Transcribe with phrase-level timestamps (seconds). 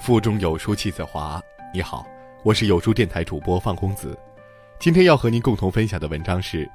[0.00, 1.38] 腹中有书气自华。
[1.74, 2.06] 你好，
[2.42, 4.18] 我是有书电台主播范公子。
[4.78, 6.68] 今天要和您共同分享的文章是：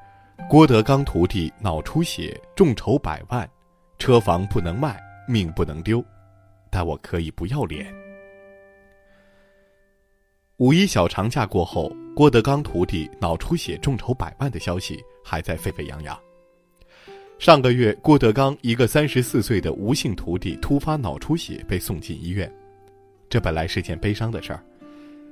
[0.48, 3.50] 郭德纲徒弟脑出血，众筹百万，
[3.98, 6.06] 车房不能卖，命不能丢，
[6.70, 7.92] 但我可以不要脸。
[10.58, 16.16] 五一小长假过后，郭德纲徒弟脑出血，众筹百万的消息还在沸沸扬扬。
[17.40, 22.50] 上个月，郭德纲一个三十四岁的吴姓徒弟突发脑出血，被送进医院。
[23.36, 24.64] 这本来是件悲伤的事儿，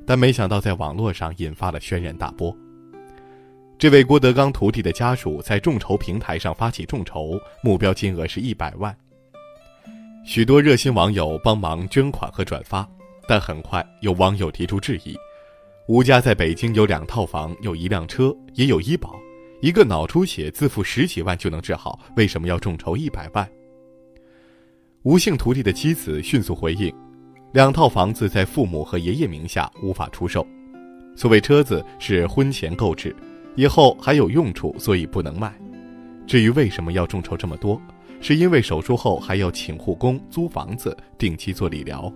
[0.05, 2.53] 但没想到在网络上引发了轩然大波。
[3.77, 8.93] 这位郭德纲徒弟的家属在众筹平台上发起众筹，目标金额是一百万。
[10.25, 12.85] 许多热心网友帮忙捐款和转发，
[13.25, 15.15] 但很快有网友提出质疑：
[15.87, 19.17] 吴家在北京有两套房，有一辆车，也有医保。
[19.61, 23.49] 一个脑出血自付十几万就能治好，为什么要众筹一百万？
[25.03, 26.93] 吴姓徒弟的妻子迅速回应：
[27.53, 30.45] 两套房子在父母和爷爷名下，无法出售。
[31.15, 33.15] 所谓车子是婚前购置，
[33.55, 35.53] 以后还有用处，所以不能卖。
[36.25, 37.79] 至于为什么要众筹这么多，
[38.19, 42.11] 是因为手术后还要请护工、租房子、定期做理疗。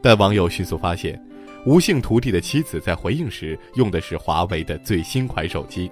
[0.00, 1.20] 但网友迅速发现，
[1.66, 5.90] 吴姓徒弟的妻子在回应时用的是华为的最新款手机。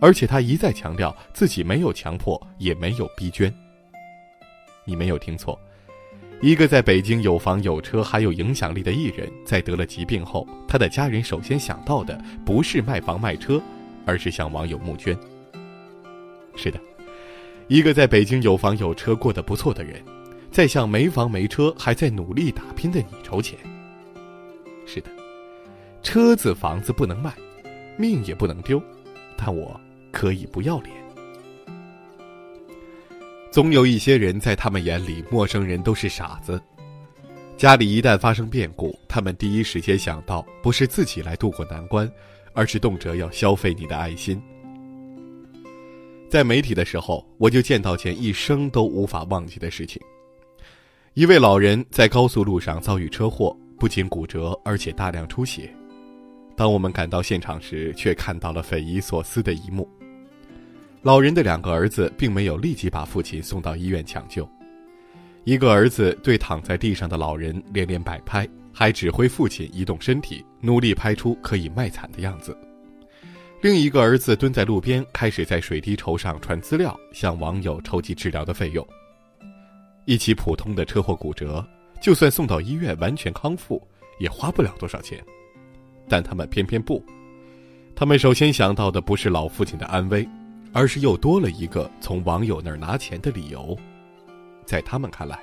[0.00, 3.52] 而且他一再强调自己没有强迫，也没有逼捐。
[4.84, 5.58] 你没有听错，
[6.40, 13.60] 一个在北京有房有车还有影响力的艺人，在得了疾病后，他的家人首先想到的不是卖房卖车，
[14.06, 15.18] 而是向网友募捐。
[16.54, 16.78] 是的，
[17.66, 20.00] 一个在北京有房有车过得不错的人，
[20.50, 23.58] 在向没房没车还在努力打拼的你筹钱。
[24.86, 25.10] 是的，
[26.02, 27.34] 车子房子不能卖，
[27.96, 28.80] 命也不能丢，
[29.36, 29.80] 但我。
[30.10, 30.94] 可以不要脸。
[33.50, 36.62] 总有一些人在他们眼里，陌生人都是傻子。
[37.56, 42.10] 家里一旦发生变故，他们第一时间想到不是自己来渡过难关，
[42.52, 44.40] 而是动辄要消费你的爱心。
[46.28, 50.00] 在媒体的时候，我就见到件一生都无法忘记的事情：
[51.14, 55.74] 一位老人在高速路上遭遇车祸，不仅骨折，而且大量出血。
[56.54, 59.88] 当我们赶到现场时，却看到了匪夷所思的一幕。
[61.02, 64.48] 老人的两个儿子并没有立即把父亲送到医院抢救，
[65.44, 72.52] 一个儿子对躺在地上的老人连连摆拍，还指挥父亲移动身体，努力拍出可以卖惨的样子；
[73.62, 78.86] 另一个儿子蹲在路边，开始在水滴筹上传资料，向网友筹集治疗的费用。
[80.04, 81.64] 一起普通的车祸骨折，
[82.00, 83.80] 就算送到医院完全康复，
[84.18, 85.22] 也花不了多少钱，
[86.08, 87.00] 但他们偏偏不，
[87.94, 90.28] 他们首先想到的不是老父亲的安危。
[90.78, 93.76] 而是又多了一个从网友那儿拿钱的理由，
[94.64, 95.36] 在他们看来，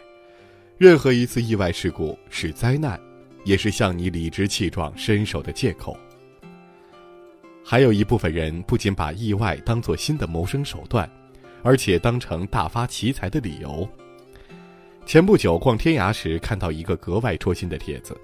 [0.77, 2.97] 任何一次意外事故是灾难，
[3.43, 5.97] 也是向你理直气壮伸手的借口。
[7.65, 11.09] 还有一部分人不仅把意外当作新的谋生手段，
[11.63, 13.85] 而且当成大发奇财的理由。
[15.05, 18.17] 前不久逛天涯时看到一个格外戳心的帖子，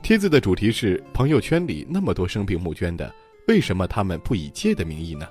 [0.00, 3.12] 帖子的主题是：朋友圈里那么多生病募捐的，
[3.48, 5.26] 为什么他们不以借的名义呢？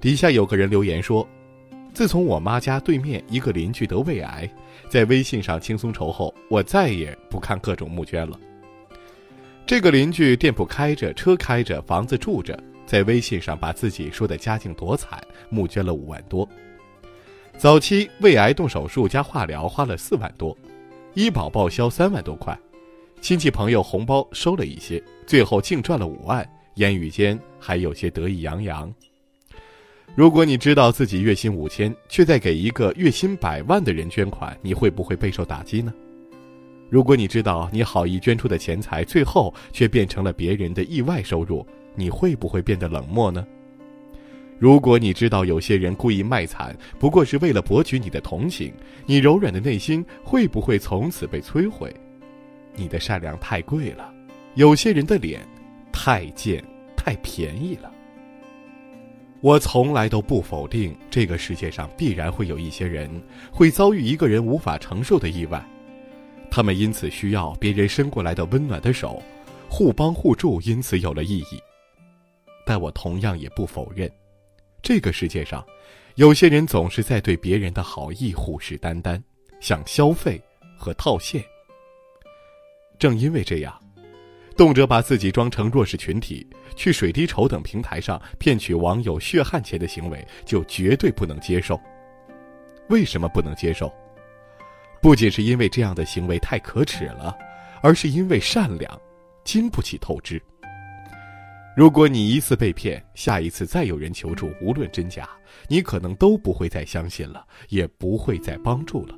[0.00, 1.28] 底下有个人留言说
[1.92, 4.50] ：“自从我妈家对面一个邻居得胃癌，
[4.88, 8.40] 在微信上轻松筹后，我再也不看各种募捐了。
[9.66, 16.48] 这个邻居店铺开着，车开着，房子住着，在微信上把自己说的家境多惨，募捐了五万多。
[17.58, 20.56] 早期胃癌动手术加化疗花了四万多，
[21.12, 22.58] 医保报销三万多块，
[23.20, 28.90] 亲戚朋友红包收了一些，最后净赚了五万，言语间还有些得意洋洋。”
[30.16, 35.94] 如果你知道自己月薪五千，却在给一个月薪百万的人捐款，你会不会备受打击呢？
[36.88, 43.46] 如果你知道你好意捐出的钱财，最后却变成了别人的意外收入，你会不会变得冷漠呢？
[44.58, 48.74] 如果你知道有些人故意卖惨，不过是为了博取你的同情，
[49.06, 51.94] 你柔软的内心会不会从此被摧毁？
[52.74, 54.12] 你的善良太贵了，
[54.56, 55.40] 有些人的脸
[55.92, 56.62] 太贱，
[56.96, 57.90] 太便宜了。
[59.42, 63.10] 我从来都不否定这个世界上必然会有一些人
[63.50, 65.64] 会遭遇一个人无法承受的意外，
[66.50, 69.22] 他们因此需要别人伸过来的温暖的手，
[69.68, 71.58] 互帮互助，因此有了意义。
[72.66, 74.10] 但我同样也不否认，
[74.82, 75.64] 这个世界上，
[76.16, 79.20] 有些人总是在对别人的好意虎视眈眈，
[79.58, 80.40] 想消费
[80.76, 81.42] 和套现。
[82.98, 83.74] 正因为这样。
[84.60, 86.46] 动辄把自己装成弱势群体，
[86.76, 91.80] 去水滴筹等平台上骗取网友血汗钱的行为，就绝对不能接受。
[92.90, 93.90] 为什么不能接受？
[95.00, 97.34] 不仅是因为这样的行为太可耻了，
[97.80, 99.00] 而是因为善良，
[99.44, 100.38] 经不起透支。
[101.74, 105.26] 如果你一次被骗，下一次再有人求助，无论真假，
[105.68, 109.14] 你可能都不会再相信了，也不会再帮助了，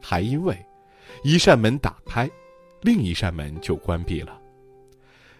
[0.00, 0.56] 还因为，
[1.24, 2.30] 一扇门打开，
[2.82, 4.42] 另一扇门就关闭了。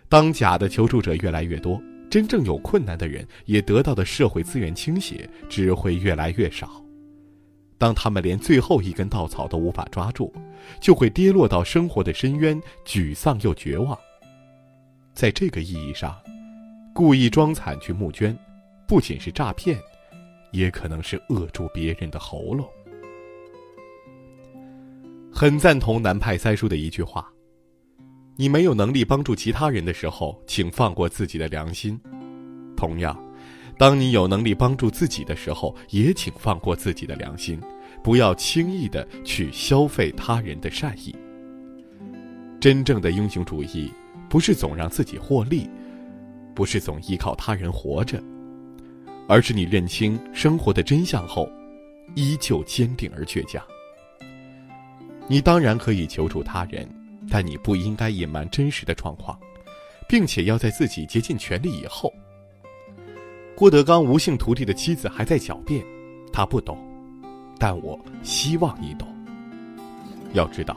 [0.09, 1.81] 当假的求助者越来越多，
[2.11, 6.81] 真正有困难的人也得到的社会资源倾斜只会越来越少。
[7.77, 10.33] 当他们连最后一根稻草都无法抓住，
[10.81, 13.99] 就会跌落到生活的深渊，沮丧又绝望。
[15.13, 16.17] 在这个意义上，
[16.95, 18.39] 故意装惨去募捐，
[18.87, 19.77] 不仅是诈骗，
[20.53, 22.65] 也可能是扼住别人的喉咙。
[25.33, 27.29] 很赞同南派三叔的一句话
[28.37, 31.97] ：“你没有能力帮助其他人的时候，请放过自己的良心；
[32.77, 33.17] 同样，
[33.79, 37.61] 当你有能力帮助自己的时候，也请放过自己的良心，
[38.03, 41.15] 不要轻易的去消费他人的善意。
[42.61, 43.91] 真正的英雄主义。”
[44.27, 45.71] 不是总让自己获利，
[46.57, 48.21] 不是总依靠他人活着，
[49.29, 51.49] 而是你认清生活的真相后，
[52.17, 53.63] 依旧坚定而倔强。
[55.29, 56.89] 你当然可以求助他人，
[57.31, 59.39] 但你不应该隐瞒真实的状况，
[60.09, 62.13] 并且要在自己竭尽全力以后。
[63.55, 65.85] 郭德纲吴姓徒弟的妻子还在狡辩，
[66.33, 66.79] 他不懂，
[67.59, 69.09] 但我希望你懂。
[70.33, 70.77] 要知道，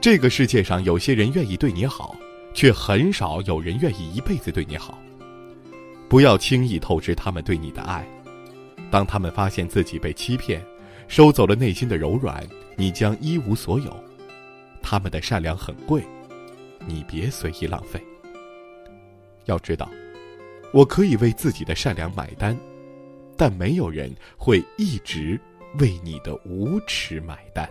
[0.00, 2.16] 这个世界上有些人愿意对你好。
[2.54, 4.98] 却很少有人愿意一辈子对你好。
[6.06, 8.06] 不要轻易透支他们对你的爱。
[8.90, 10.62] 当他们发现自己被欺骗，
[11.08, 14.04] 收走了内心的柔软，你将一无所有。
[14.82, 16.02] 他们的善良很贵，
[16.86, 18.02] 你别随意浪费。
[19.46, 19.88] 要知道，
[20.72, 22.56] 我可以为自己的善良买单，
[23.36, 25.40] 但没有人会一直
[25.78, 27.68] 为你的无耻买单。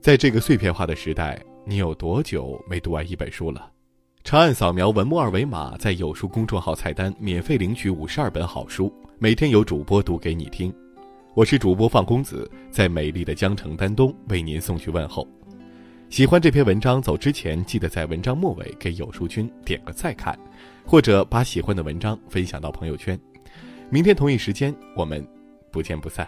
[0.00, 3.70] 在这个碎片化的时代，你有多久没读完一本书了？
[4.24, 10.72] 长按扫描文末二维码，在有书公众号菜单免费领取五十二本好书，每天有主播读给你听。
[11.32, 15.26] 我是主播放公子，在美丽的江城丹东为您送去问候。
[16.08, 20.36] 喜欢这篇文章，走之前记得在文章末尾给有书君点个再看，
[20.84, 23.18] 或者把喜欢的文章分享到朋友圈。
[23.90, 25.24] 明天同一时间，我们
[25.70, 26.26] 不见不散。